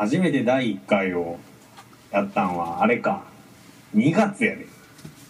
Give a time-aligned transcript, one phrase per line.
[0.00, 1.38] 初めて第1回を
[2.10, 3.22] やったんはあれか。
[3.94, 4.66] 2月やで。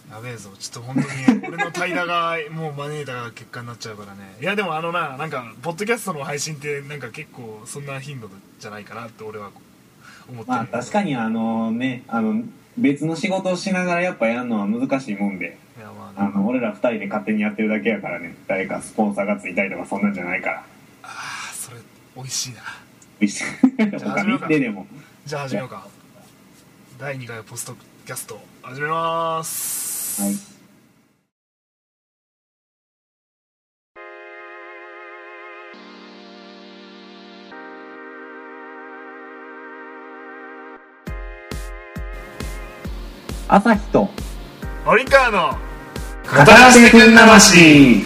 [0.09, 0.49] やべえぞ。
[0.57, 4.37] ちょっと本当に 俺の怠惰がもう招いた結果になっちゃうからね。
[4.41, 8.29] いやでもあのななんかポッドキャストの配信ってなんか結構そんな頻度
[8.59, 9.51] じゃないかなって俺は
[10.29, 10.57] 思ってる。
[10.57, 12.41] まあ確かにあのねあの
[12.77, 15.57] 別の仕事をしながらやっぱやるのは難しいもんで。
[15.77, 18.37] いやまああの俺ら2人で勝手にやってるだけやからね。
[18.47, 20.63] 誰かスポンサーがついたりとかそんなんじゃないから。
[21.03, 21.77] あーそれ
[22.15, 22.61] 美味しいな
[23.27, 24.87] 他に行ってでも。
[25.25, 25.87] じゃあ始めようか。
[26.99, 27.75] 第2回ポスト
[28.05, 30.21] キャスト始めます。
[30.21, 30.35] はい。
[43.47, 44.09] 朝日と。
[44.85, 45.57] 森川の
[46.23, 48.05] 語らせてくんなまし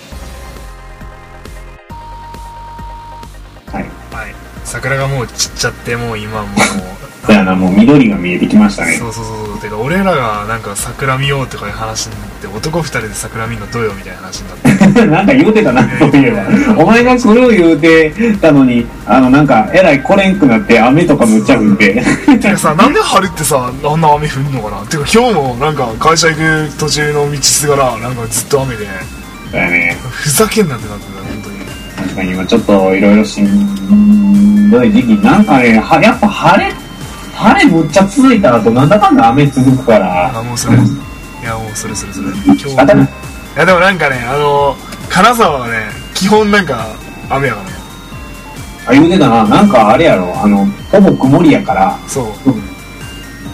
[4.76, 7.26] 桜がもう散っちゃってもう今もう。
[7.28, 8.98] だよなもう緑が見えてきましたね。
[8.98, 15.06] そうそうそうてか俺らがなんか桜見ようとかいう話になって男二人で桜見るのどうよみたいな話になって。
[15.08, 16.32] なんか言うてたな、そういえ
[16.76, 16.84] ば。
[16.84, 22.04] お前が来る言うてたのに、あの、なんか、えらい来れんくなって、雨とかむっちゃ降って。
[22.40, 24.86] てかさ なんで春ってさあんな雨降んのかな。
[24.86, 28.86] てか今日もなんか会社行く途中の道すがらなんかずっと雨で。
[29.52, 29.98] だよね。
[30.12, 31.15] ふざけんなってなって
[32.16, 35.10] かに今ちょっといろいろしんどい時期。
[35.22, 36.74] なんかね、はやっぱ晴れ、
[37.34, 40.30] 晴れむっちゃ続いた後、なんだかんだ雨続くから。
[40.38, 40.80] あもうそれい
[41.44, 43.10] やもうそれそれそれ今日い仕方ない。
[43.56, 44.76] やでもなんかねあの
[45.10, 46.88] 金沢はね基本なんか
[47.30, 47.76] 雨やからね
[48.88, 49.44] あ、言うてたな。
[49.48, 52.26] なんかあれやろ、あの、ほぼ曇りやから、そう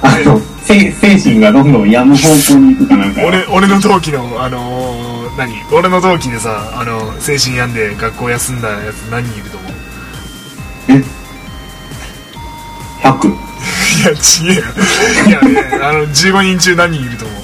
[0.01, 3.21] あの、せ精神がどんどん病む方向に行くかなんか。
[3.25, 5.63] 俺俺の同期のあのー、何？
[5.71, 9.71] 俺の同期でさあの精神病んで学校休んだやつ何人いると思う？
[10.89, 11.03] え
[13.07, 13.29] ?100。
[13.29, 14.61] いやちげえよ
[15.27, 17.41] いやねあの15人中何人いると思う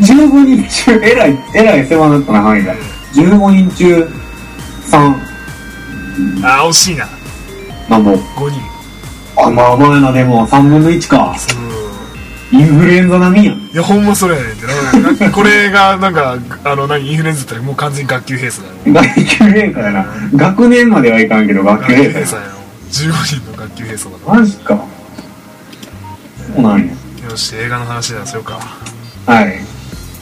[0.00, 2.74] ？15人中、えらい、えらい狭なったな、範囲が。
[3.12, 4.08] 15人中、
[4.90, 5.14] 3、
[6.42, 7.06] あ惜しいな
[7.90, 8.12] なんぼ。
[8.12, 8.60] 5人
[9.36, 11.36] あ、まあまあやな、でも、3分の1か。
[12.52, 13.56] インフルエンザ並みやん。
[13.56, 20.06] いやほんまそれやねんってなんかこれがなんかあの何インフルエンザだったらもう完全に学級閉鎖だよ学級閉鎖やな。
[20.34, 22.56] 学年まではいかんけど、学級閉鎖やよ
[22.90, 24.40] 15人の学級閉鎖だや。
[24.40, 24.84] マジか。
[26.54, 26.92] そうなんや。
[27.30, 28.60] よし映画の話だしようか
[29.26, 29.58] はい。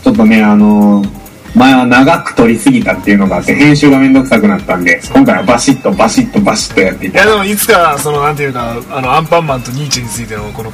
[0.05, 1.20] ちょっとね、あのー
[1.55, 7.25] 前は長く撮りすぎたっていうのがあって、編集がめんどくさくなったんで、今回はバシッとバシッとバシッとやっていた。
[7.25, 10.71] いやでもいつかそのなんていうかあのアンパンマンとニーチェについてのこの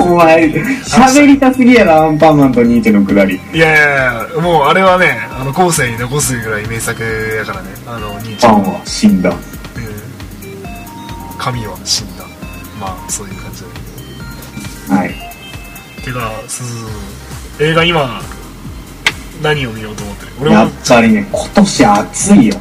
[0.00, 3.40] お前、喋りたすぎやろ、アンパンマンとニーチェのくだり。
[3.52, 7.70] いやいやいやもうあれはねあの後世に残すぐらい名作やからね。
[7.86, 9.30] あのニーチェの、パンは死んだ。
[9.30, 9.36] うん。
[11.38, 12.24] 神は死んだ。
[12.78, 13.66] まあそういう感じで
[14.94, 15.14] はい。
[16.04, 16.66] てかそう。
[17.60, 18.20] 映画今
[19.42, 20.32] 何を見ようと思ってる？
[20.40, 22.54] 俺もやっぱりね、今年暑いよ。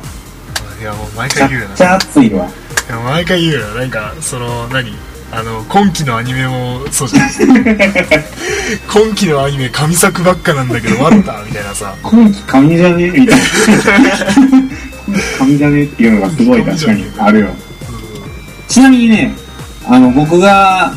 [0.79, 1.75] いやもう毎回言うよな。
[1.75, 2.45] くちゃ暑いわ。
[2.45, 2.49] い
[2.91, 3.67] や毎回言うよ。
[3.75, 4.91] なんかその何？
[5.33, 7.29] あの今期のアニメもそうじゃん。
[8.91, 11.43] 今期のアニメ神作ばっかなんだけど終わった？
[11.45, 11.95] みたいなさ。
[12.03, 13.45] 今季神じゃねみたいな。
[15.37, 17.47] 神じゃねっていうのがすごい確かにあるよ。
[18.67, 19.33] ちなみにね、
[19.87, 20.93] あの、僕が、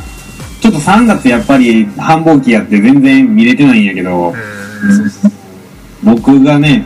[0.60, 5.33] ちょっと3月やっぱり繁忙期やって全然見れてないんやけど、えー
[6.04, 6.84] 僕がね、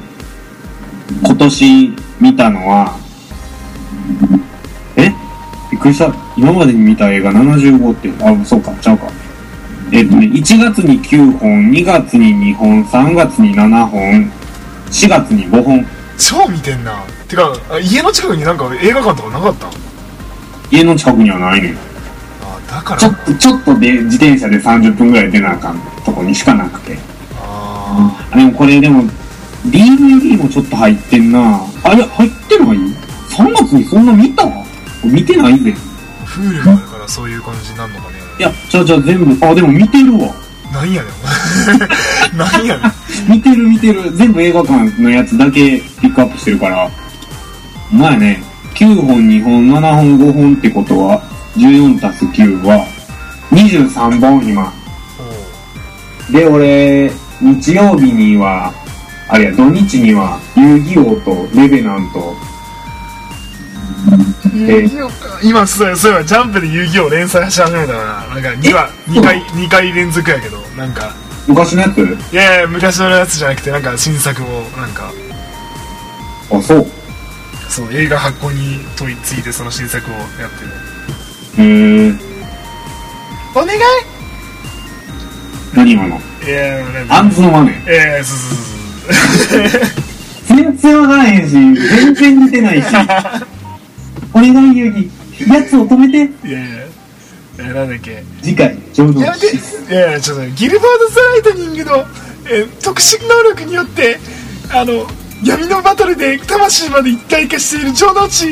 [1.24, 2.96] 今年見たのは、
[4.96, 5.12] え？
[5.70, 6.14] びっくりした。
[6.36, 9.10] 今までに見た映画75って、あ、そうか、ちゃうか。
[9.90, 14.30] えっとね、1月に9本、2月に2本、3月に7本、
[14.90, 15.86] 4月に5本。
[16.18, 19.68] 超見てんなてかあ家の近くになんか映画館とかなかった？
[20.70, 21.74] 家の近くにはないねん。
[22.42, 26.98] あだからちょっと、ちょっとで自転車で30分ぐらい出なあかんとこにしかなくて。
[27.90, 29.02] ああでもこれでも、
[29.66, 34.44] DVD もちょっと入ってんなあれ、入ってない ?3 月にそんな見た？
[35.04, 35.74] 見てないぜ。
[36.22, 40.34] あフールがあるからそういう感じになるのかねいや、じゃあじゃあ全部、あ、でも見てるわ。
[40.72, 41.08] なんやね
[42.34, 42.92] ん なんやねん
[43.32, 44.12] 見てる見てる。
[44.14, 46.90] 全部映画館のやつだけピックアップしてるから。
[47.90, 48.42] まあね、
[48.74, 51.22] 9本、2本、7本、5本ってことは、
[51.56, 52.84] 14たす9は、
[53.50, 54.72] 23本今。
[56.30, 57.10] で、俺、
[57.40, 58.72] 日曜日には、
[59.28, 62.36] あれや、土日には、遊戯王とレベナント、
[64.54, 71.14] 遊戯王か今そうやそうやジャンプで遊戯王連載し始めたからなんか2話2回二回連続やけどなんか。
[71.46, 71.98] 昔のやつ
[72.32, 74.46] いやいや昔のやつじゃなくてなんか新作を
[74.76, 75.12] なんか。
[76.50, 76.86] あ、そう。
[77.68, 80.26] そう映画発行に問いついてその新作をやっ
[81.56, 81.64] てる。
[81.64, 82.14] へえ。
[83.54, 83.78] お願い？
[85.74, 86.16] 何今の？
[86.16, 89.80] いやアンズのマネーええそうそうそう
[90.56, 92.86] 全然わからへんし全然似てないし
[94.34, 95.08] お願い遊戯
[95.56, 96.68] やつを止めていやいや
[97.58, 101.96] えーなんだっけ次回ちょうどやめていやいやちょっとギルバード・ザ・ライトニングの、
[102.50, 104.18] えー特殊能力によって
[104.72, 105.06] あの
[105.44, 108.46] 闇のバトルで魂まで一体化している超能値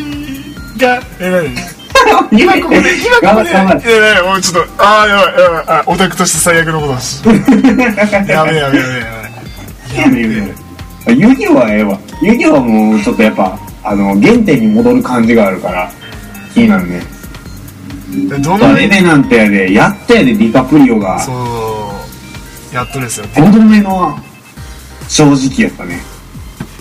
[0.79, 1.76] がえー、何
[2.33, 3.51] 今ここで今ここで。
[3.51, 8.79] いやいやもうちょっとああやばいやばいあオタクとして最悪のことだし やべえやべえやべえやべ
[9.99, 10.01] え。
[10.01, 10.29] やめよ
[11.09, 11.99] 遊戯王はええわ。
[12.23, 15.91] 遊戯王はもうちょっとやっぱあの原点に戻る感じがあるから
[16.53, 17.03] 気になるね
[18.33, 21.21] えどのレベなんてやでやったやでディカプリオが。
[21.21, 21.33] そ
[22.73, 23.27] うやっとですよ。
[23.35, 24.19] 5度目の
[25.09, 26.03] 正直やったね。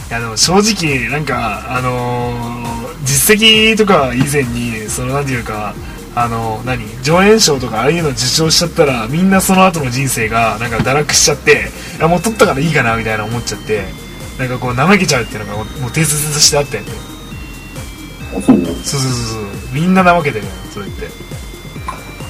[0.10, 2.65] いやでも正直なんかあのー
[3.06, 5.74] 実績とか以前にそのなんていうか
[6.16, 6.84] あの何？
[7.04, 13.86] 上演賞とかああいうの受賞しちゃったらみんなその後の人生がなんか堕落しちゃっていやもう取ったからいいかなみたいな思っちゃって
[14.40, 16.90] なんかこう怠けちゃうっていうのがもうもう定説としてあったよね
[18.38, 19.44] あそううそうそうそう。
[19.74, 21.08] みんな怠けてるよそれって。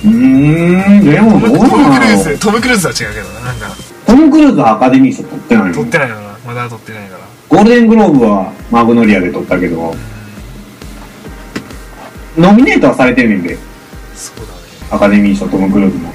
[0.03, 3.75] ーんでもトムクルーズトム・クルーズは違うけどななんか。
[4.05, 6.37] トム・クルーズはアカデミー賞取ってないの取ってないのかな。
[6.45, 7.25] まだ取ってないから。
[7.49, 9.95] ゴールデングローブはマグノリアで取ったけど
[12.37, 13.57] ノミネートはされてるねんで。
[14.15, 14.59] そうだね
[14.91, 16.11] アカデミー賞トム・クルーズも。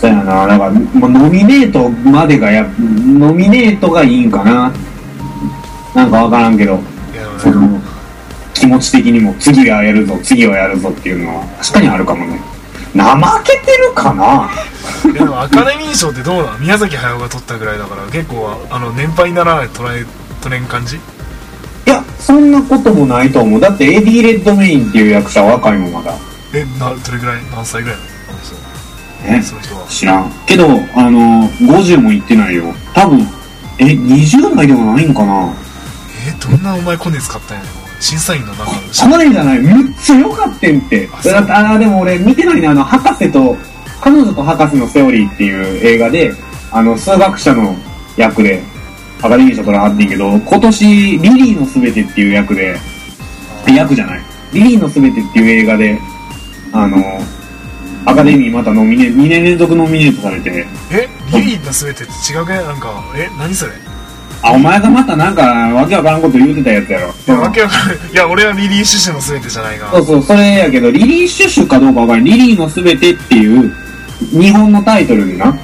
[0.00, 0.46] そうやな。
[0.46, 4.72] だからもうノミネートまでがやノミネートがいいんかな。
[5.94, 6.78] なんかわからんけど。
[7.38, 7.80] その
[8.54, 12.40] 気持ち的にも次はやるぞ次はやるぞっていうのは確かにあるかもね。
[12.94, 14.48] 怠けてるかな。
[15.12, 20.06] でもアカデミー賞ってどうなの宮崎駿が取ったぐらいだから結構あの年配にならないと捉え
[20.40, 20.98] 取れん感じ？
[21.86, 23.60] いやそんなこともないと思う。
[23.60, 26.14] だってエディ・レッドメインっていう役者は若いもんまだ。
[26.54, 29.86] えなどれぐらい何歳ぐらいなのあの人ねその人は。
[29.88, 30.32] 知らん。
[30.46, 32.64] けどあの50もいってないよ。
[32.94, 33.20] 多分
[33.78, 35.52] え20代ではないんかな。
[36.26, 37.72] えどんなお前コネ使ったんやねん。
[38.00, 39.12] 審査員の中の。
[39.12, 39.62] これじゃない。
[39.62, 41.08] めっちゃ良かってんって。
[41.50, 43.56] ああでも俺見てないなあの博士と
[44.00, 46.32] 彼女と博士のセオリーっていう映画で
[46.70, 47.74] あの数学者の
[48.16, 48.62] 役で
[49.24, 52.76] アカデミー賞取らはってんけど今年リリーのすべてっていう役で
[53.74, 54.20] 役じゃない。
[54.52, 55.98] リリーのすべてっていう映画で
[56.72, 56.98] あの
[58.04, 60.66] アカデミーまたノミネ2年連続ノミネートされて。
[60.92, 63.72] えリリーの全てって違うけなんかえ何それ？
[63.72, 63.74] い
[64.42, 67.14] あお前がまたなんかわけわからんこと言うてたやつやろ。
[67.26, 68.12] やわけわからん。
[68.12, 69.90] いや俺はリリー・シュシュの全てじゃないが。
[69.90, 72.24] そうそう、それやけど、リリー・シュシュかどうかわからん。
[72.24, 73.72] リリーのすべてっていう、
[74.38, 75.56] 日本のタイトルにな、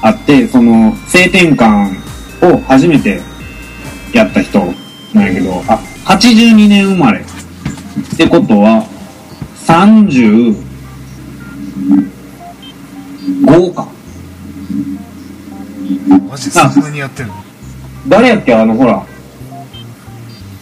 [0.00, 2.07] あって、その、性転換を
[2.68, 3.20] 初めて
[4.12, 4.60] やった人
[5.14, 7.20] なんやけど、あ、82年生まれ。
[7.20, 7.24] っ
[8.16, 8.86] てことは、
[9.66, 10.54] 35
[13.74, 13.88] か。
[16.28, 17.34] マジそんなにやってんの？
[18.06, 18.54] 誰やっけ？
[18.54, 19.02] あの、ほら。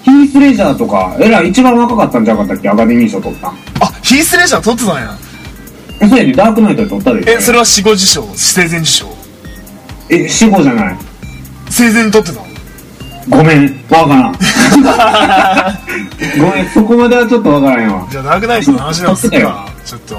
[0.04, 2.68] ヒース・レジャーとか、えらい一番若かったんじゃなかったっけ？
[2.68, 3.50] アカデミー賞取ったん。
[3.50, 3.54] あ
[4.02, 5.18] ヒース・レジャー取ってたんや
[6.00, 7.32] え、そうやで、ダークナイトで取ったで。
[7.32, 8.28] えそれは死後受賞？
[8.34, 9.06] 生前受賞？
[10.10, 10.98] え、死後じゃない。
[11.70, 12.46] 生前に取ってたの？
[13.28, 14.32] ごめん、わからん。
[16.40, 18.06] ごめん、そこまではちょっとわからんわ。
[18.10, 20.16] じゃあダークナイトの話でもするかちょっと。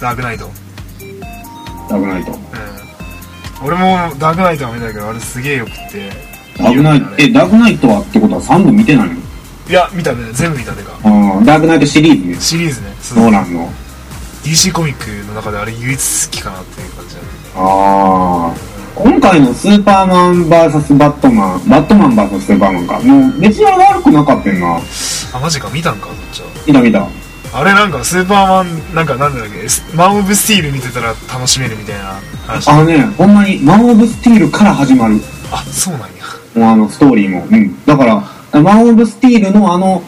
[0.00, 0.50] ダークナイト
[1.88, 2.32] ダークナイト。
[2.32, 2.38] うん
[3.62, 6.10] 俺もダークナイトは見たけどあれすげえよくって
[6.56, 9.12] ダークナイト、え、ダークナイトはってことは3部見てないの？
[9.14, 9.18] い
[9.72, 10.18] や見たね。
[10.32, 10.92] 全部見たねか。
[11.04, 11.08] あ
[11.40, 12.36] あ、ダークナイトシリーズね。
[12.40, 12.96] シリーズね。
[13.02, 13.70] そうノーランの。
[14.42, 17.26] DC コミックの中であれ唯一好きかなっていう感じだね。
[17.54, 18.54] ああ。
[18.94, 23.00] 今回のスーパーマン VS バットマン、バットマン VS スーパーマンか。
[23.00, 24.78] もう別に悪くなかったんな。
[25.32, 27.06] あマジか見たんかそっちは見た見た。
[27.52, 29.68] あれなんかスーパーマンなんかなんだっけ？
[29.68, 35.16] スマン・オブ・スティール見てたら楽しめるみたいな話あのね、ほんまに、マン・オブ・スティールから始まる。
[35.52, 36.08] あそうなんや
[36.54, 37.46] もうあの、ストーリーも。
[37.50, 37.84] うん。
[37.84, 40.02] だから、マン・オブ・スティールのあの、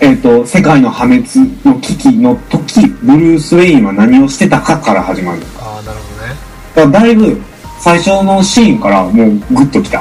[0.00, 1.24] えっ、と、世界の破滅
[1.64, 5.42] の危機の時、ブルース・ウェインは何をしてたかから始まる。
[5.58, 7.40] ああなるほどねだだいぶ、
[7.80, 9.14] 最初のシーンからもう
[9.54, 9.98] グッときた。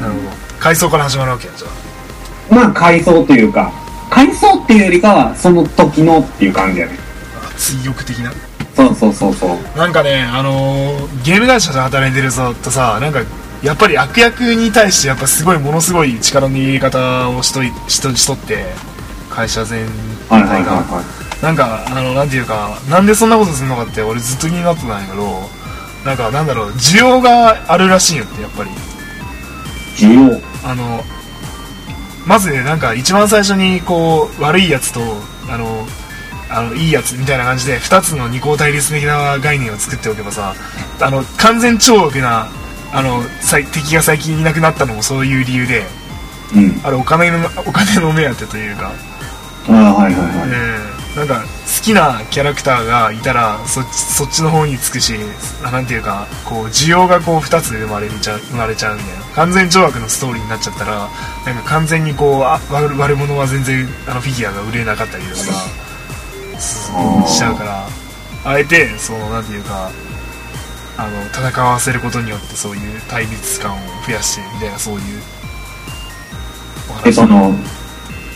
[0.00, 0.28] なるほど
[0.60, 3.72] 回想から始まるわけやじゃあまあ、回想というか、
[4.10, 6.98] 回想っていうよりかは、その時のっていう感じやね。
[7.56, 8.32] 追憶的な？
[8.76, 9.78] そうそうそうそう。
[9.78, 13.20] なんかねあのーゲーム会社で働いてるぞとさなんか
[13.62, 18.64] やっぱり悪役に対してやっぱすごいものすごい力の入れ方をしといしとしとって
[19.30, 19.86] 会社全
[20.28, 21.02] はいはいはい体がは
[21.40, 25.48] なんかあのなんていうかなんでそんなことするのかって俺ずっと気になってたんやけど
[26.04, 28.74] なんかなんだろう需要があるらしいよってやっぱりい。
[29.96, 30.40] 需要？
[30.64, 31.02] あの
[32.26, 35.00] まずねなんか一番最初にこう悪いやつと
[35.48, 35.86] あの
[36.50, 40.54] あのいいやつみたいな感じで2つの二項対立的な概念を作っておけばさ
[41.00, 42.48] あの完全懲悪な
[42.92, 43.22] あの
[43.72, 45.84] 敵が最近いなくなったのもそういう理由で
[46.54, 46.80] うん。
[46.84, 48.92] あれお金のお金の目当てというか、
[49.68, 50.48] ああ、はいはいはい。
[50.48, 55.14] うん、なんか好きなキャラクターがいたらそっちの方につくし
[55.62, 61.08] あなんていうかこう需要がこう2つで生まれちゃう生まれちゃうみたいな完全懲悪のストーリーになっちゃったら
[61.46, 65.36] なんか完全にこうあ悪悪者は全然あのフィギュアが売れなかったりとか
[66.56, 68.04] しちゃうから。
[68.44, 69.90] あえてそのなんていうか
[70.96, 75.02] あの戦わせることによってそういう対立感を増やしてみたいなそういう。
[76.90, 77.16] お、話、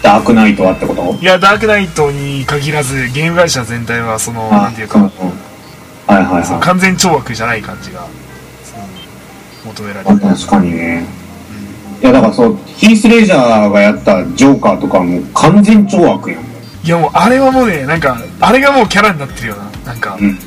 [0.02, 1.16] ダークナイトはってこと？
[1.20, 5.32] いやダークナイトに限らずゲーム会社全体はそのなんていうかその
[6.06, 6.60] はいはいはい。
[6.60, 8.06] 完全懲悪じゃない感じが
[9.64, 11.04] 求められある確かにね。
[12.00, 16.42] いや、だからそう、ヒース・レジャーがやったジョーカーとかも完全懲悪やん。
[16.84, 20.38] いやもうあれはもうねなんかあれがもうキャラになってるよななんか、うん。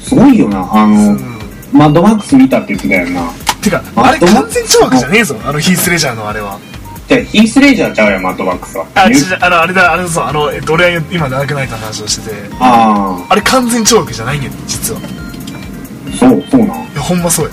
[0.00, 0.68] すごいよな。
[0.70, 1.38] あうの、ん
[1.72, 3.32] マッドマックス見たって言ってたよな。
[3.62, 6.58] てかああれ完全懲悪じゃねえぞあのヒース・レジャーのあれは
[7.08, 8.86] で、ヒース・レジャーちゃうやん、マッドマックスは。
[8.94, 16.68] あ言うちあのあれだあれそうあの、えっと、俺は今ダークナイトの話をしててああれ完全懲悪じゃないんや実はあ、そう、そうなん。
[16.68, 17.50] いやほんまそう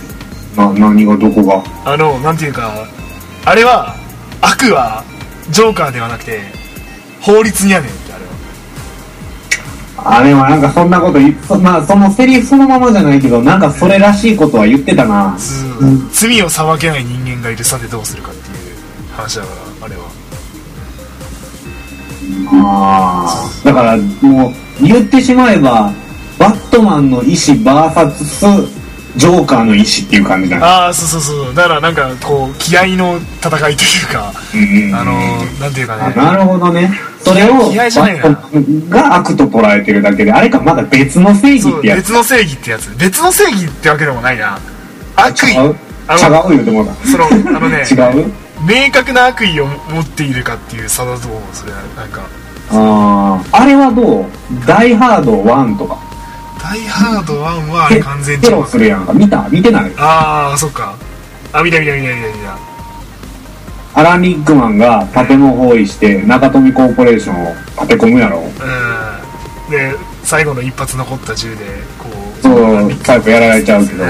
[0.57, 1.63] やな、何がどこが？
[1.85, 2.85] あのなんていうか
[3.45, 3.95] あれは
[4.41, 5.03] 悪は
[5.51, 6.41] ジョーカーではなくて
[7.21, 15.35] 法律にやねんってあれはあれはなんかそんなことそまあそのセリフそのままじゃないけど、なんかそれらしいことは言ってたな。
[15.37, 18.44] つうん罪を裁けない人間がいるさてどうするかって
[19.15, 20.03] 話だからあれは
[22.51, 23.65] ああ。
[23.65, 25.91] だからもう言ってしまえば、
[26.39, 28.45] バットマンの意志バーサス
[29.17, 30.63] ジョーカーの意志っていう感じだね。
[30.63, 35.13] ああそうそうそうだからなんかこう気合の戦いというかうんうんあの
[35.61, 36.91] なんていうかねあなるほどね。
[37.21, 41.97] それを気合じゃないが悪と捉えてるだけで、あれかまだ別の正義ってやつ。
[41.99, 44.59] 別の正義ってやつ別の正義ってわけでもないな
[45.15, 45.75] 悪意違う
[46.09, 46.93] 違うよ、でもだ。
[47.05, 48.44] そのあのね 違う？
[48.61, 52.21] 明確な悪意を持っているかっていう差だと思うそれはなんか
[52.71, 53.57] ああ。
[53.63, 54.25] あれはどう？
[54.65, 55.97] ダイハード1とか。
[56.61, 59.13] ダイハード1はあれテ完全テロするやんか。
[59.13, 59.47] 見た？
[59.49, 59.91] 見てない？
[59.97, 60.95] ああそっか。
[61.53, 62.57] あ見た見た見た見た見た
[63.99, 68.39] アラン・リックマンが建物包囲して中富コーポレーションを立て込むやろ。
[68.39, 69.71] うん。
[69.71, 71.65] で最後の一発残った銃で
[71.99, 72.09] こ
[72.39, 74.03] うそう最後やられちゃうけど。
[74.03, 74.09] うん。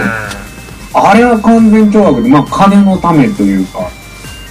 [0.93, 3.79] あれは完全懲悪でまあ金のためというか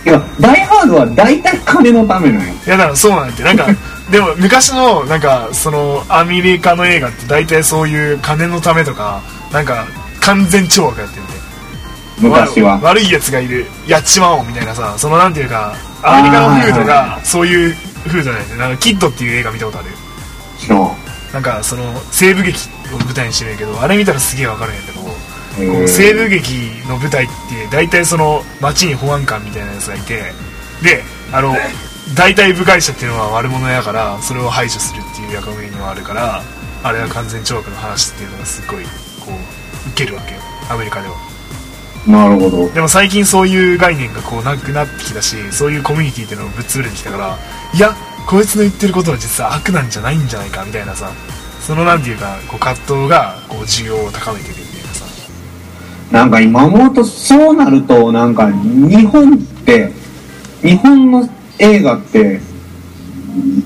[0.05, 2.53] いやダイハードは大体金のためなんよ。
[2.67, 3.67] いやだからそうなんてなんか
[4.11, 9.21] でも昔のなんかそのアメリカの映画って大体そういう金のためとか
[9.53, 9.87] なんか
[10.21, 11.33] 完全懲悪やってるんで
[12.19, 12.75] 昔は。
[12.77, 17.09] 悪悪いやつがいるやっちまおうみたいなさそのなんていうかアメリカの風土あーはいはい。
[17.17, 19.89] がそういう風土なんでなんかキッドっていう映画見たことある？
[20.59, 20.97] しかも
[21.33, 21.83] なんかその
[22.13, 24.94] 西部劇を舞台にしてるけどあれ見たらすげえわかるんやけど。
[24.94, 24.94] え
[25.57, 27.33] こう西部劇の舞台って
[27.71, 30.33] 大体その街に保安官みたいなやつがいて
[30.83, 31.55] であの
[32.17, 36.43] 大体部外者っていうのは悪者やからそれを排除するっていう役目にはあるから
[36.83, 38.91] あれは完全懲悪の話っていうのがすごいこ
[39.87, 40.41] う受けるわけよ。
[40.69, 41.15] アメリカでは。
[42.07, 42.69] なるほど。
[42.71, 47.39] でも最近そういう概念がこうなくなってきたしそういうコミュニティっていうのもぶっ潰れてきたから
[47.73, 47.95] いや
[48.27, 51.11] こいつの言ってることは実は悪なんじゃないんじゃないかみたいなさ
[51.61, 54.64] そのなんていうかこう葛藤がこう需要を高めてる
[56.15, 59.91] なんか今思うとそうなるとなんか日本って
[60.63, 61.29] 日本の
[61.59, 62.41] 映画って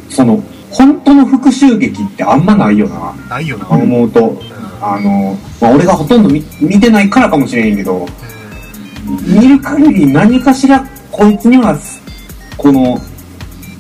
[0.08, 3.14] その本当の復讐劇ってあんまないよな。
[3.28, 4.40] ないよな、思うと。
[4.80, 8.06] あの、まあ、俺がほとんど見見てないからかもしれへんけど
[9.26, 11.76] 見る限り何かしらこいつには
[12.56, 12.98] この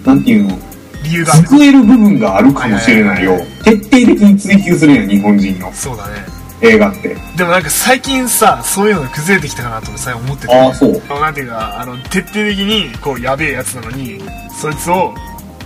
[0.04, 0.58] なんていうの
[1.04, 3.38] 理由が救える部分があるかもしれないよ。
[3.64, 5.72] 徹底的に追求するやん日本人の。
[5.72, 7.16] そうだね映画って。
[7.36, 10.54] でもなんか最近さそういうのが崩れてきたかなとさ思ってて。
[10.54, 11.02] ああそう。
[11.20, 14.20] なんていうかあの徹底的にこうやべえやつなのに
[14.60, 15.14] そいつを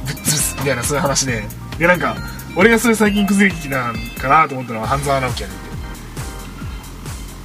[0.07, 1.43] ぶっ潰すみたいなそういう話で。
[1.79, 2.15] でなんか
[2.55, 5.55] 俺がそれ最近崩れてきたんかなと思ったのは半沢直樹やね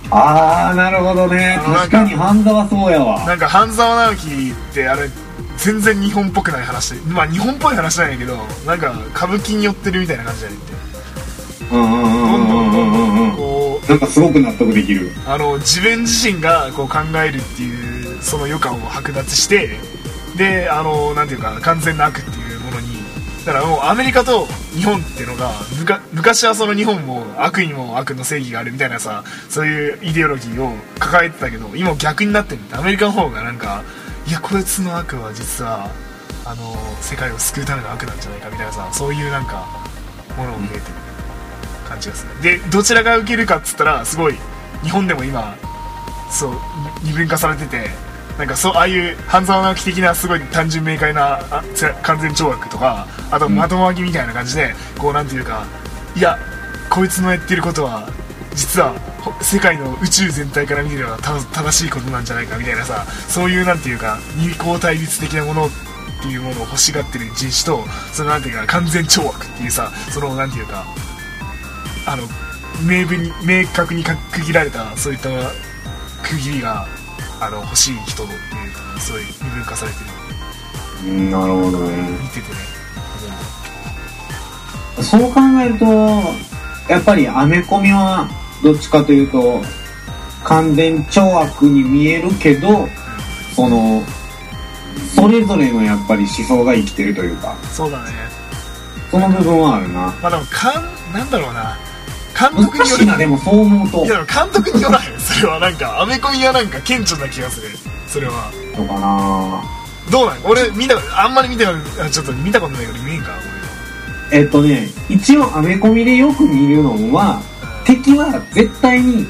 [0.09, 1.59] ああなるほどね。
[1.65, 3.25] 確かに半沢そうやわ。
[3.25, 5.09] なんか半沢直樹ってあれ
[5.57, 7.01] 全然日本っぽくない話で。
[7.11, 10.65] まあ日本っぽい話なんやけどなんか歌舞伎に寄ってるみたいな感じやねんて。
[11.71, 13.16] うんうんうんどんどんどんうん
[13.87, 15.11] なんかすごく納得できる。
[15.25, 19.77] あの自分自身がこう考えるっていうその余暇を剥奪して
[20.37, 22.87] であのなんていうか完全な悪っていうものに。
[23.45, 25.51] だからもうアメリカと日本っていうのが
[26.11, 33.83] 昔はその日本も悪にも悪の正義があるみたいなさそういうイデオロギーを抱えてたけど今逆になってるんだアメリカの方がなんか
[34.27, 35.89] いやこいつの悪は実は
[36.43, 39.65] あの世界を救うための悪なんじゃないかみたいなさそういうなんか
[40.35, 41.06] ものを見えてる。
[41.97, 44.35] 感じがするでどちらが受けるかっつったらすごい
[44.83, 45.57] 日本でも今
[46.31, 46.53] そう
[47.03, 47.89] 二分化されてて
[48.37, 53.55] なんかそうああいう半沢直樹的なすごい単純明快なあつ完全懲悪とかあとうん。
[53.55, 55.65] まともぎみたいな感じで、こうなんていうか
[56.15, 56.37] いや
[56.89, 58.07] こいつのやってることは
[58.55, 65.69] 実はほ世界の宇宙全体から見てればた正しいことなんじゃないかみたいなさそういうなんていうか二項対立的なものっ
[66.21, 70.85] ていうものを欲しがってる人種とそのなんていうか完全懲悪っていうさそのなんていうか
[72.07, 72.23] あの
[72.87, 75.29] 明文に明確にか区切られたそういった
[76.23, 76.87] 区切りが
[77.41, 78.37] あの欲しい人っていう
[78.95, 80.05] かそういう二分化されてる。
[81.11, 82.17] うんなるほどね。
[82.21, 82.55] 見ててね。
[85.03, 85.85] そう考えると
[86.91, 88.27] やっぱりアメコミは
[88.63, 89.61] どっちかというと
[90.43, 92.87] 完全懲悪に見えるけど
[93.55, 94.01] その
[95.13, 97.55] それぞれのやっぱり思想が生きてるというか。
[97.71, 98.11] そうだね。
[99.11, 100.13] その部分はあるな。
[100.21, 101.77] まあでもかんなんだろうな
[102.39, 103.05] 監督難による。
[103.05, 104.05] なでもそう思うと。
[104.05, 105.19] いや監督によらへん。
[105.19, 107.69] それはなんかアメコミはなんか顕著な気がする。
[108.07, 108.51] それは。
[108.75, 109.63] そうかな。
[110.11, 110.37] どうなん？
[110.45, 111.73] 俺見たあんまり見てあ
[112.09, 113.31] ちょっと見たことないから見えんか？
[114.31, 117.41] えっとね一応アメコミでよく見るのは
[117.87, 119.25] 俺敵は絶対に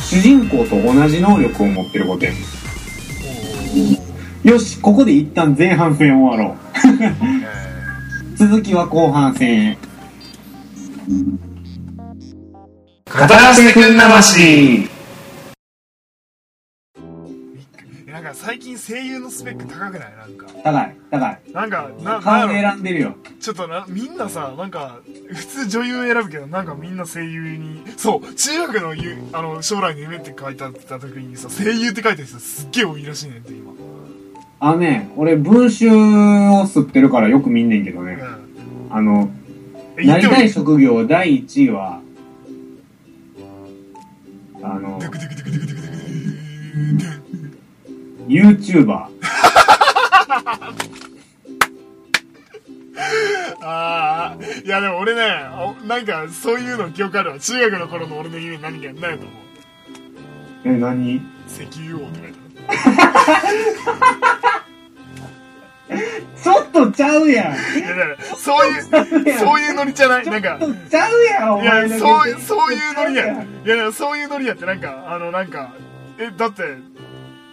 [0.00, 2.32] 主人公と同じ能力を持ってることや
[4.44, 8.36] よしここで一旦前半戦終わろう。
[8.36, 9.78] 続きは後半戦へ。
[11.08, 11.49] ー
[13.12, 14.88] 語らせてくんなまし
[18.06, 20.16] なんか最近声優のスペック高くない？
[20.16, 20.46] なんか。
[20.62, 21.40] 高い高い。
[21.52, 23.16] なんかななん顔選んでるよ。
[23.40, 25.00] ちょっとなみんなさなんか
[25.32, 33.72] 普通女優選ぶけどなんかみんな声優にそう中学のゆあの将来の夢って書いてあった時にさ声優って書いてる人すっげえ多いらしいねんって今。
[34.60, 38.18] あのね俺文集を吸ってるからよく見んねんけどね。
[38.20, 38.96] うん。
[38.96, 39.30] あの
[39.96, 42.02] え言ってもなりたい職業第1位は
[44.62, 45.00] あの、
[48.28, 49.06] YouTuber。
[53.62, 55.20] ああ、いやでも俺ね、
[55.86, 57.40] なんかそういうの記憶あるわ。
[57.40, 59.36] 中学の頃の俺の夢に何かやないと思う。
[60.64, 61.20] え、何？
[61.46, 62.72] 石油王って書いてあ
[63.52, 64.49] る。
[66.42, 67.52] ちょっとちゃうやん。
[67.52, 68.82] あるいやだからそういう
[69.38, 70.26] そういうノリじゃない？
[70.26, 70.58] なんか
[70.90, 75.72] ちゃうやんおいや前のそうそういうノリやいやそういうノリやってなんかあのなんか
[76.18, 76.62] えだって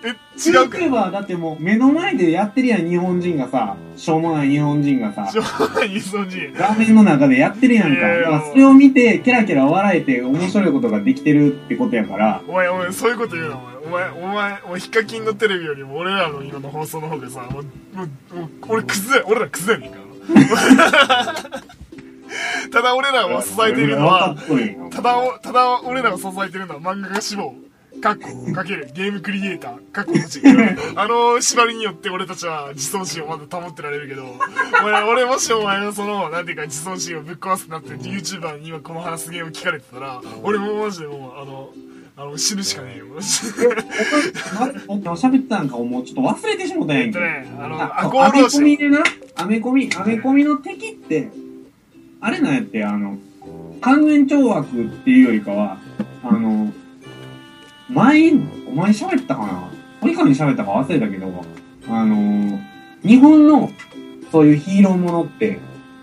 [0.03, 0.77] え違うか。
[0.77, 3.75] YouTuber だってもう目の前でやってるやん日本人がさ。
[3.95, 5.27] しょうもない日本人がさ。
[5.31, 6.53] しょうがない日本人。
[6.53, 7.99] 画面の中でやってるやんか。
[7.99, 8.31] いやいや。
[8.31, 12.41] だからそれを見てケラケラ笑えて面白いことができてるってことやから。
[12.47, 13.77] お前お前そういうこと言うなお前。
[13.77, 20.03] お前お前お前ヒカキンのテレビよりも俺らの今の放送の方がさもうもうもう俺クズだ俺らクズやねんから。
[22.71, 24.89] ただ俺らを支えているのは分かっとるやん。
[24.89, 27.55] ただおただ俺らを支えているのは漫画家志望
[28.01, 29.91] かっこかけるゲームクリエイター。
[29.91, 30.41] かっこ文字
[30.95, 34.23] あの縛りによって俺たちは自尊心をまだ保ってられるけど
[34.83, 41.69] 俺俺もしお前のそのなんていうか自尊心をぶっ壊すなって YouTuber に今この発言を聞かれてたら俺もマジでもうあの
[42.15, 43.05] あの死ぬしかねえよ。
[43.09, 43.21] 僕
[45.01, 49.03] 今喋ってたんかもうちょっと忘れてしもたやんけえっとねあのあアコアメールをしてコミでな
[49.35, 51.29] アメコミアメコミの敵って
[52.21, 53.17] あれなんやってあの
[53.81, 55.77] 完全懲悪っていうよりかは
[56.23, 56.73] あの
[57.89, 58.33] 前
[58.67, 59.69] お前喋ったかな？
[60.01, 61.45] 堀川に喋ったか忘れたけど
[61.89, 62.59] あの
[63.03, 63.71] 日本の
[64.31, 65.59] そういうヒーローものって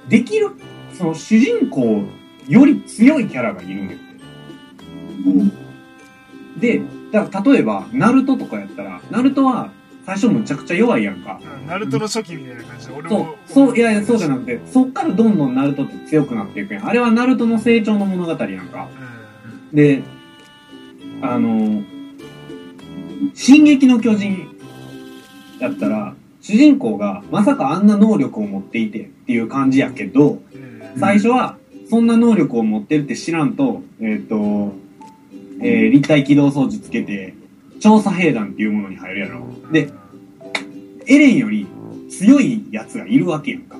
[0.08, 0.50] できる
[0.92, 2.04] その主人公
[2.48, 4.00] より強いキャラがいるんだよ
[6.58, 9.70] でだから例えばナルトとかやったらナルトは
[10.06, 11.40] 最初むちゃくちゃ弱いやんか。
[11.42, 16.86] うんナルトの初期みたいな感じで俺そうも、そう、いやいや、そうじゃなくて、そっからどんどんナルトって強くなっていくやん。
[16.86, 18.90] あれはナルトの成長の物語やんか。
[19.72, 20.02] うで、
[21.32, 21.82] あの、
[23.34, 24.48] 進撃の巨人
[25.60, 30.40] だったら、主人公がまさかあんな能力を持っていてっていう感じやけど、
[30.98, 31.56] 最初は
[31.88, 34.74] そんな能力を持ってるって知らんと、えっ、と、
[35.60, 37.34] えー立体起動装置つけて、
[37.80, 39.46] 調査兵団っていうものに入るやろ。
[39.72, 39.90] で、
[41.06, 41.66] エレンより
[42.10, 43.76] 強いやつがいるわけやんか。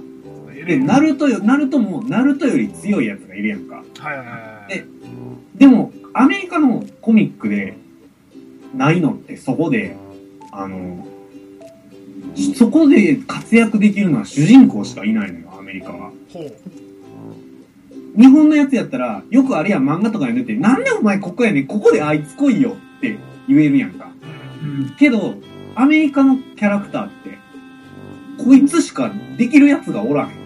[0.67, 3.85] で、ナルトよ、ナルトも、ナルトより強いやつがいるやんか。
[3.99, 4.87] はいはいはいで
[5.59, 7.77] でも、アメリカのコミックで、
[8.75, 9.97] ないのってそこで、
[10.53, 11.07] あの、
[12.57, 16.11] そこで活躍できるのは主人公しかいないのよ、アメリカは。
[16.33, 16.55] ほう
[18.17, 24.09] 日本のやつやったら、よくあれやん漫画とかに出て、なんでお前ここやねん、ここであいつ来いよって言えるやんか。
[24.63, 25.35] うんけど、
[25.75, 27.39] アメリカのキャラクターって、
[28.39, 30.45] こいつしかできるやつがおらへん。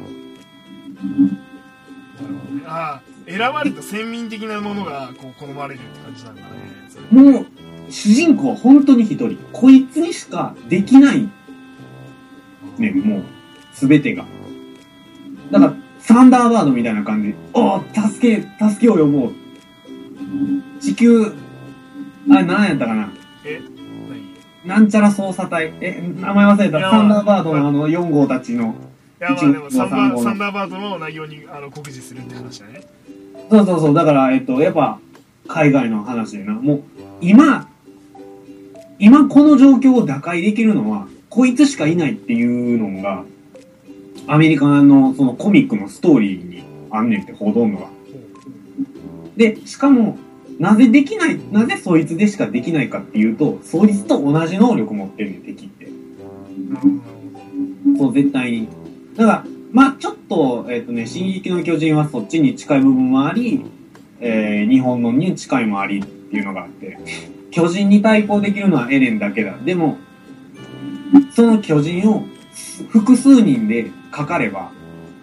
[2.67, 6.49] ああ選ばれた先民的なものがこう好まれるって感じなんだね
[7.11, 7.47] もう、
[7.91, 9.37] 主人公は本当に一人。
[9.53, 11.29] こいつにしかできない
[12.79, 13.23] ね、もう、
[13.73, 14.25] すべてが。
[15.51, 19.33] だから、サンダーバードみたいな感じ、おお助け、助けを呼ぼう。
[20.81, 21.33] 地球、
[22.31, 23.13] あれ何やったかな
[23.45, 23.61] え
[24.65, 25.73] なんちゃら捜査隊。
[25.81, 26.91] え、名前忘れた。
[26.91, 28.75] サンダーバードのあの4号たちの。
[29.21, 29.91] いやまあでもサン
[30.39, 32.83] ダーバードの内容にあの告示するって話だね
[33.51, 33.95] そうそうそう。
[33.95, 34.99] だから、えっと、やっぱ、
[35.47, 36.55] 海外の話でな。
[36.55, 36.83] もう、
[37.21, 37.69] 今、
[38.99, 43.25] 今この状況を打開できるのは、こいつしかいないっていうのが、
[44.27, 47.89] アメリカのそのコミックのストーリーにあんねんって、ほとんどが。
[49.37, 50.19] で、しかも、
[50.59, 55.89] なぜできない、なぜそいつでしかできないかっていうと、そいつと同じ能力持ってるねん、敵って。
[57.97, 58.69] そう、絶対に。
[59.17, 63.65] だから、まあちょっと、えっ、とね、進撃の巨人はそっちに近い部分もあり、
[64.21, 66.99] えー日本のに近いもありっていうのがあって、
[67.51, 69.57] 巨人に対抗できるのはエレンだけだ。
[69.65, 69.99] でも、
[71.35, 72.25] その巨人を
[72.91, 74.71] 複数人でかかれば、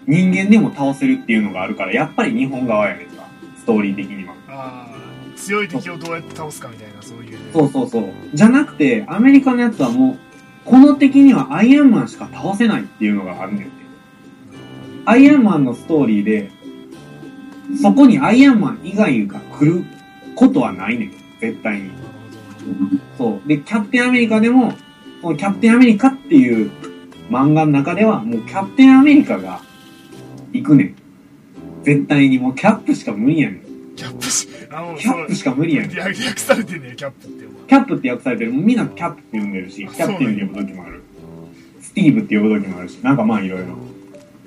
[0.08, 3.27] 人間でも倒せるっていうのがあるから、やっぱり日本側やねんか、
[3.58, 4.34] ストーリー的には。
[4.47, 4.95] どああ
[5.36, 8.05] 強い敵をどうやって倒すかみたいなそういうそうそうそう。
[8.34, 10.17] じゃなくて、アメリカのやつはもう、
[10.63, 13.74] この敵にはアイアンマンしか倒せないっていうのがあるねんて。
[15.05, 16.49] アイアンマンのストーリーで、
[17.81, 19.83] そこにアイアンマン以外が来る
[20.35, 21.11] ことはないねん。
[21.39, 21.89] 絶対に。
[23.17, 23.47] そう。
[23.47, 24.73] で、キャプテンアメリカでも、
[25.21, 26.71] このキャプテンアメリカっていう
[27.29, 29.61] 漫画の中では、もうキャプテンアメリカが
[30.53, 30.95] 行くねん。
[31.83, 33.95] 絶対にもうキャップしか無理やねん。
[33.95, 35.95] キャップしあもうキャップしか無理やねん。
[35.95, 38.53] 略略されてんねキャップってキャップって訳されてる。
[38.53, 41.03] みんなキャップって呼んでるし、キャプテンって呼ぶ時もある。
[41.81, 43.77] スティーブって呼ぶ時もあるし、なんかまあいろいろ。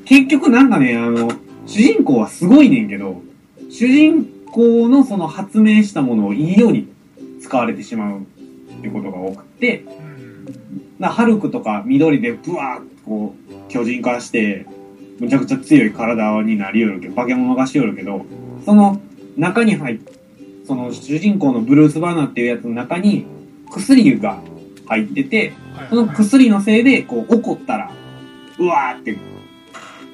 [0.09, 1.31] 結局なんかね、あの、
[1.67, 3.21] 主人公はすごいねんけど、
[3.71, 6.89] 主人公のその発明したものをいいように
[7.43, 8.23] 使われてしまうっ
[8.83, 10.95] てことが多くて、うん。
[10.99, 14.67] なハルクとか緑でブワーッとこう、巨人化して、
[15.19, 18.25] むちゃくちゃ強い体になりよるけど、化け物がしよるけど、
[18.65, 19.01] その
[19.37, 20.01] 中に入っ
[20.69, 23.25] その主人公のブルース・バナーっていうやつの中に
[23.71, 24.43] 薬が
[24.87, 25.55] 入ってて、
[25.89, 27.91] その薬のせいで、こう、怒ったら、
[28.59, 29.17] うわーって、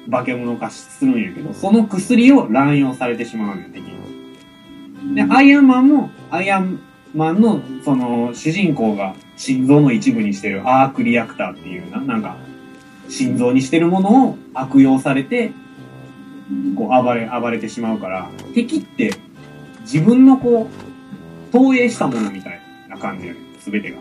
[0.09, 5.15] 化け物化するんやけど、その薬を乱用されてしまうねん、敵に。
[5.15, 6.79] で、アイアンマンも、アイアン
[7.13, 12.37] マンの、その、主人公が心臓の一部にしてるアークリアクターっていうな、なんか、
[13.09, 15.51] 心臓にしてるものを悪用されて、
[16.75, 19.11] こう、暴れ、暴れてしまうから、敵って、
[19.81, 23.97] 自分のこう、投影したものみたいな感じやねん、すべてが。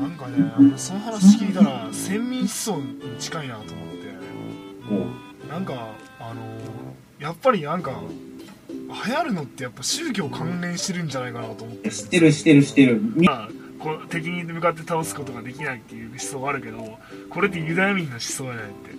[0.00, 3.89] なんかねその話聞いたら先民思想に近いなと思って
[5.48, 6.42] なんかあの
[7.18, 7.92] やっぱりなんか
[8.68, 11.90] 流行るのってやっぱ宗教関連してるんじゃないかなと思って。
[11.90, 13.00] 知ってる知ってる知ってる。
[13.00, 13.48] みまあ
[13.78, 16.98] こう敵に向かって倒すことができないっていう思想があるけど
[17.30, 18.90] これってユダヤ民の思想やないって。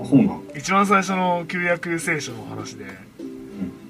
[0.00, 0.42] あ、そうなん？
[0.56, 2.84] 一番最初の旧約聖書の話で、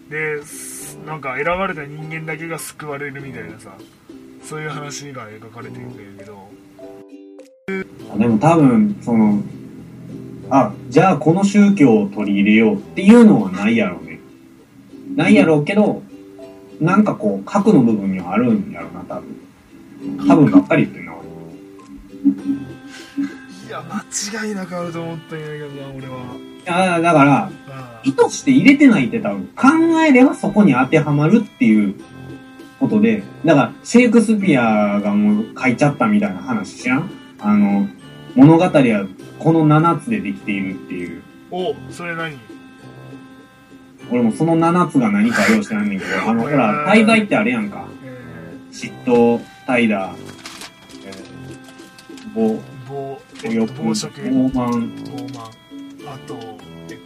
[0.09, 3.75] ですなんか選ばれた人間だけが救われるみたいなさ
[4.43, 6.49] そういう話が描かれてるんだけど。
[8.13, 9.41] あでも多分、その、
[10.51, 14.19] あ、じゃあこの宗教を取り入れようっていうのはないやろうね。
[15.15, 16.03] ないやろうけど、
[16.81, 20.29] なんかこう、核の部分にはあるんやろうな、多分。
[20.29, 21.21] 多分ばっかり言ってんな、俺。
[23.69, 26.37] いや間違いなくあると思ったんやけどな俺は
[26.67, 27.51] あだから、
[28.03, 29.69] 意図して入れてないって多分、考
[30.07, 31.95] えればそこに当てはまるっていう
[32.81, 37.11] ことで、だから、シェイクスピアがもう書いちゃったみたいな話知らん？
[37.39, 37.87] あの、
[38.41, 39.07] 物語は
[39.39, 41.23] この7つでできているっていう。
[41.51, 42.39] おそれ何？
[44.11, 47.87] 俺もその7つが何か用してないんだけど、 あの、ほら、滞在ってあれやんか。
[48.03, 50.15] え嫉妬、怠惰、
[51.05, 54.19] えー、暴、ー、暴え欲、暴食。
[54.23, 55.41] 傲慢、傲慢。
[56.07, 56.35] あと
[56.89, 56.99] えっ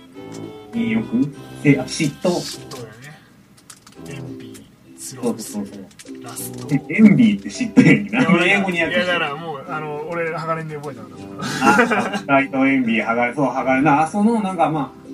[0.73, 2.29] と淫欲、せあ嫉妬。
[2.31, 2.84] 嫉妬
[5.14, 6.22] スロそうースそうそう。
[6.22, 8.09] ラストえエンビーって知ってる
[8.46, 11.22] 英語にやっていやだからもうあの俺鋼で覚えたんだか
[11.96, 14.03] らあ、ライトエンビー、剥がれ、そう、剥がれな。
[14.03, 15.05] あ、その、なんかまあ、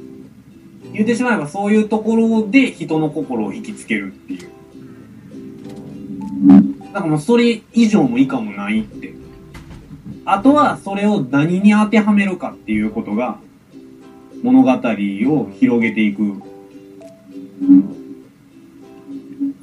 [0.93, 4.51] 言ってしまえばそういうところで人の心を引きつけるっていう。
[6.47, 9.15] なんかもうそれ以上も以下もないって。
[10.25, 13.39] あとはそれを何に当てはめるかっていうことが
[14.43, 16.43] 物語を広げていく、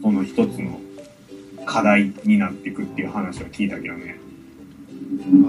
[0.08, 0.80] その一つの
[1.65, 4.17] 課題になっていくっていう話は聞いたけどね。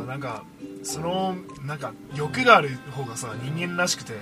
[0.03, 0.42] あなんか
[0.83, 4.18] そのなんか欲がある方がさ人間らしくてこ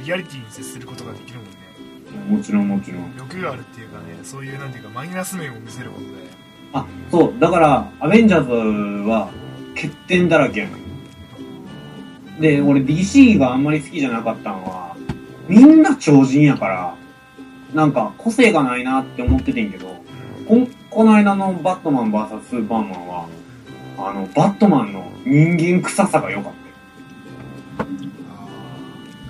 [0.00, 3.16] うリアリティに接することができるもんねもちろんもちろん。
[3.18, 6.12] 欲があるっていうかねそういうなんていうかマイナス面を見せることで
[6.72, 7.34] あ、そう。
[7.40, 9.30] だから、アベンジャーズは
[9.74, 10.84] 欠点だらけやのよ。
[12.40, 14.96] で、俺 DC があんまり好きじゃなかったのは、
[15.48, 16.96] みんな超人やから、
[17.74, 19.88] なんか個性がないなって思っててんけど、
[20.48, 23.28] ここの間のバットマン VS スーパーマンは、
[23.98, 26.52] あの、バットマンの人間臭さが良かっ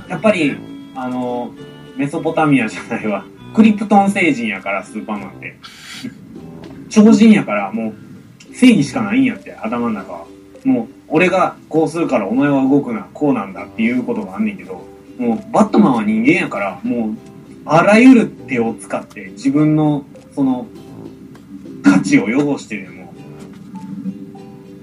[0.06, 0.10] た。
[0.10, 0.56] やっぱり、
[0.94, 1.52] あの、
[1.96, 3.24] メソポタミアじゃないわ。
[3.54, 5.56] クリプトン星人やから、スーパーマンって。
[6.90, 7.94] 超人やから、も
[8.50, 10.26] う、正義しかないんやって、頭の中は。
[10.64, 14.86] もう、俺がこうするからお前は動くな、こうなんだっていうことがあんねんけど、
[15.18, 17.33] もう、バットマンは人間やから、もう、
[17.66, 20.66] あらゆる手を使って、自分の、その、
[21.82, 23.14] 価値を汚してでも、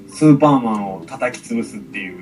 [0.10, 2.22] スーパーマンを叩き潰すっていう。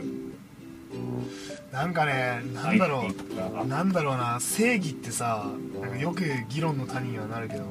[1.71, 3.63] なんかねなんだろう。
[3.63, 4.39] うなんだろうな。
[4.39, 5.49] 正義ってさ
[5.81, 7.63] なんかよく議論の谷にはなるけど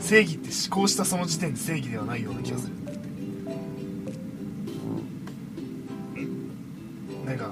[0.00, 2.74] 正義って思考したその時点で正義ではないような気がする。
[7.24, 7.50] なんか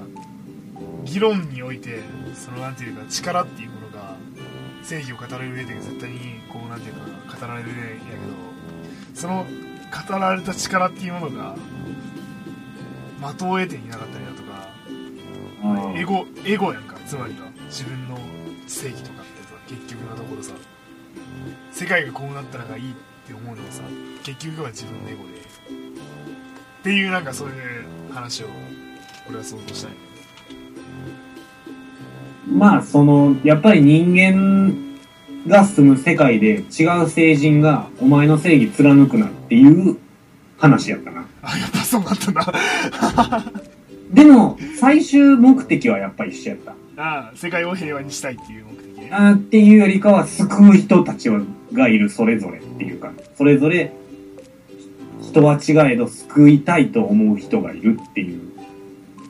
[1.05, 1.99] 議論において
[2.33, 3.74] そのなんていうか力っていう
[4.85, 9.45] 正義を語る上で絶対にこうなんていうか語られるんやけどその
[10.07, 11.55] 語られた力っていうものが
[13.33, 14.69] 的を得ていなかったりだとか
[15.63, 15.97] うん。
[15.97, 18.17] エゴエゴやんかつまりは自分の
[18.67, 20.53] 正義とかってさ結局のところさ。
[21.71, 22.95] 世界がこうなったらがいいっ
[23.27, 23.83] て思うのはさ
[24.23, 25.39] 結局は自分のエゴで。
[25.39, 28.47] っていうなんかそういう話を
[29.27, 30.04] 俺は想像したいね
[32.47, 34.75] まあ、その、やっぱり人間
[35.47, 39.97] が住む世界で違う星人がお前の正義貫くなっていう
[40.57, 41.25] 話やったな。
[41.41, 43.51] あやっぱそうなったんだ
[44.11, 46.75] でも、最終目的はやっぱり一緒やった。
[46.97, 51.29] ああ世界を平和にしたいっていう目的ねあーっていうよりかは救う人たち
[51.73, 53.91] がいるそれぞれっていうか、それぞれ
[55.21, 58.39] 人は違えど救いたいと思う人がいるっていう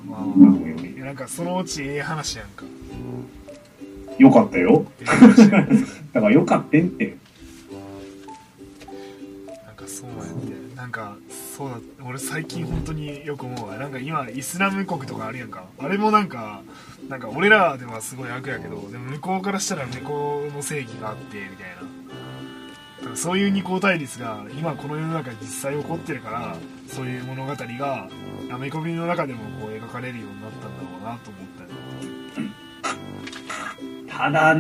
[0.08, 0.20] ま。
[0.20, 2.66] あなんかそのうちええ話やんか
[4.18, 4.86] よかったよ。
[6.14, 7.18] だからよかったんって。
[9.66, 11.18] なんかそうやってなんか
[11.58, 16.62] そうだ俺最近本当によく思うわなんか今イスラム国とかあるやんかあれもなんか
[17.10, 28.10] なんか俺らではすごい悪やけどでも向こうからしたら向こうの正義があってみたいなだそういう二項対立が今この世の中に実際起こってるからそういう物語が
[28.52, 31.65] アメコミの中でもこう描かれるようになったんだろうなと思ったり
[34.18, 34.56] ただ、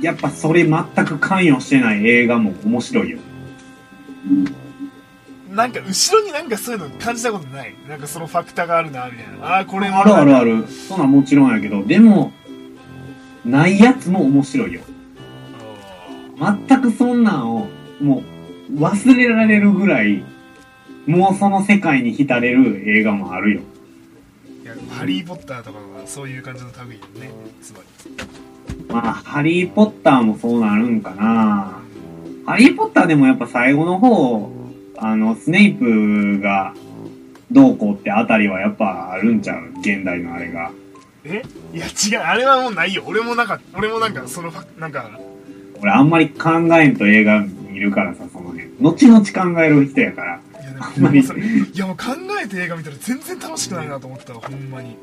[0.00, 3.18] やっぱそれ全く関与してない映画も面白いよ。
[5.50, 7.74] なんか後ろになんかそういうの感じたことない？
[7.88, 10.66] なんかそのファクターがあるなみたいなああーこれもあるあるある。
[10.66, 12.32] そんなんもちろんやけど、でも、
[13.44, 14.80] ないやつも面白いよ。
[16.66, 17.68] 全くそんなんを、
[18.00, 18.22] も
[18.70, 20.24] う、忘れられるぐらい、
[21.06, 23.60] もうその世界に浸れる映画もあるよ。
[25.02, 27.28] ハリー・ポッターとかはそういう感じの類よね
[27.60, 27.84] つまり
[28.86, 31.80] まあ、ハリーポッターもそうなるんかな。
[32.46, 34.52] ハリーポッターでもやっぱ最後の方、
[34.98, 36.72] あの、スネイプが
[37.50, 39.72] どうこうってあたりはやっぱあるんちゃう？
[39.80, 40.70] 現代のあれが。
[41.24, 41.42] え？
[41.74, 45.10] いや違うあれはもうないよ俺もなんか俺もなんかそのなんか
[45.80, 48.68] 俺あんまり考えんと映画見るからさ、その辺。
[48.80, 50.40] 後々考える人やから。
[50.80, 52.04] いやでもあんまりそれいやもう考
[52.42, 54.96] えて映画見たら全然楽しくないなと思ったわほんまに。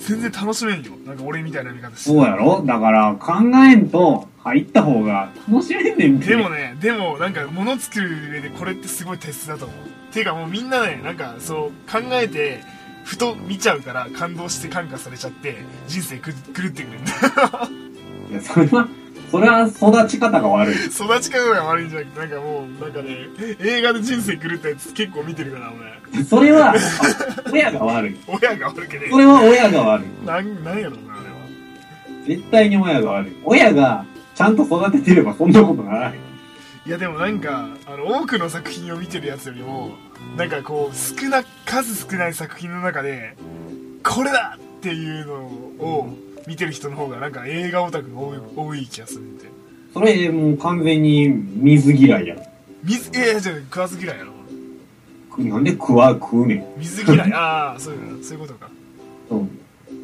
[0.00, 0.92] 全然楽しめんよ。
[1.06, 2.10] なんか俺みたいな見方して。
[2.10, 2.64] そうやろ？
[2.66, 6.26] だから考えんと入った方が楽しめんねんて。
[6.26, 10.12] でもねでもなんか物作る上でこれってすごい鉄質だと思う。
[10.12, 12.60] ていうかもうみんなねなんかそう考えて
[13.04, 15.56] ふと見ちゃうから感動して感化されちゃって
[15.86, 17.12] 人生く狂ってくるんだ
[18.30, 18.88] いやそれは、
[19.32, 20.74] それは育ち方が悪い。
[20.74, 23.26] 育ち方が悪いんじゃなくてなんかもうなんかね
[23.60, 25.72] 映画で人生狂ったやつ結構見てるから
[26.12, 26.74] 俺それは、あ
[27.50, 28.16] 親が悪い。
[28.28, 30.26] 親が悪けねそれは親が悪い。
[30.26, 31.36] なんなんやろなあれは
[32.26, 33.36] 絶対に親が悪い。
[33.42, 36.18] 親がちゃんと育ててればそんなことならない。
[36.84, 39.92] いやでもなんかあの多くの作品を見てるやつよりも
[40.36, 43.34] なんかこう少な数少ない作品の中で
[44.02, 46.14] これだっていうのを
[46.46, 49.46] 見てる人の方がなんか映画オタクが多い多い気がするんで
[49.94, 52.36] それもう完全に水嫌いや。
[52.82, 54.32] 水いやいやじゃあ食わず嫌いやろ
[55.38, 56.64] なんで食わ、食うねん。
[56.78, 58.70] 水嫌いああそういうのそういうことか
[59.28, 59.48] そう。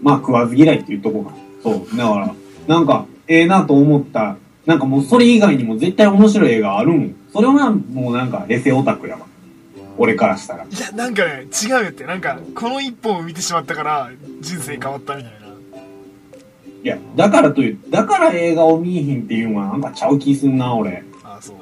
[0.03, 1.33] まあ食わず嫌いっていうとこか。
[1.63, 1.97] そう。
[1.97, 2.35] だから、
[2.67, 4.37] なんか、ええなと思った。
[4.65, 7.15] なんかもうそれ以外にも絶対面白い映画あるもん。
[7.33, 9.27] それはもうなんかエセオタクやわ。
[9.99, 10.65] 俺からしたら。
[10.65, 15.38] いやなんかね違うよってなんかこの一本を見てしまったから人生変わったみたいな
[16.83, 21.03] いや、だからという、だから映画を見えひんっていうのはなんかちゃう気すんな、俺。
[21.25, 21.57] ああそう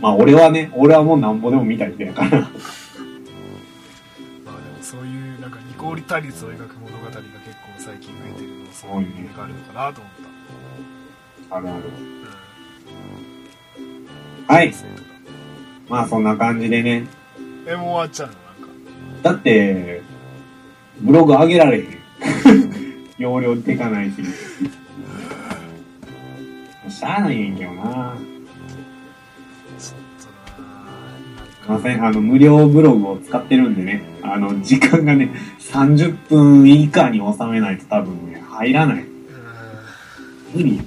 [0.00, 2.30] まあ俺はね、俺はもうなんぼでも見た人やから。
[2.30, 2.52] まあでも
[4.80, 7.26] そういうなんかニコリ対立を描く物語が結構
[7.78, 10.12] 最近増えてるのはそういう意味があるのかなと思っ
[11.48, 11.84] たあるある。
[11.84, 12.10] うん
[14.46, 14.74] はい。
[15.88, 17.06] まあそんな感じでね。
[17.66, 18.34] えもう終わっちゃうの？
[18.34, 18.68] なんか
[19.22, 20.02] だって、
[21.00, 21.98] ブログ上げられへん。
[23.20, 24.14] 容量でかないし。
[26.88, 28.16] しゃあないんやけどな。
[29.78, 30.72] ちょっとな
[31.62, 35.30] すいません、あの、無料ブログを使ってるんでね、あの、時間がね、
[35.60, 39.04] 30分以下に収めないと多分ね、入らない。
[39.04, 39.06] う
[40.54, 40.72] 無理。
[40.72, 40.82] んも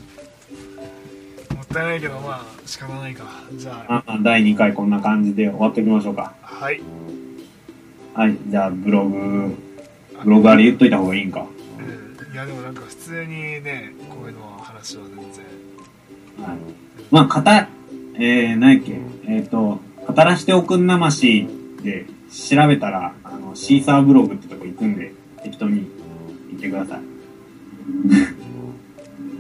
[1.62, 6.34] ったいないけどまあ仕方ないかじゃああ第2回こんな感じで終わっておきましょうか。
[6.42, 6.82] はい
[8.16, 9.56] はい、じゃあブログ、
[10.24, 11.46] ブログあれ言っといた方がいいんか。
[12.34, 15.46] うんいやでもなんか普通にねこういうのは話は全然
[16.38, 16.58] はい。
[17.12, 17.68] まあ、かた、
[18.16, 21.48] えー、何やっけ、えっ、と、語らしておくんなまし
[21.84, 25.86] で調べたら、あの、シーサーブログってとこ行くんで、適当に
[26.52, 27.02] 行ってください。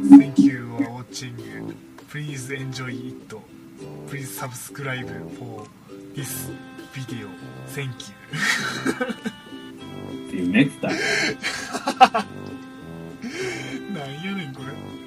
[0.09, 1.33] Thank you for watching
[2.11, 3.35] Please enjoy it
[4.09, 5.07] Please subscribe
[5.39, 5.65] for
[6.13, 6.51] this
[6.93, 7.27] video
[7.73, 8.15] Thank you
[10.27, 10.93] っていうネクタイ。
[13.93, 15.02] なんやねんこれ。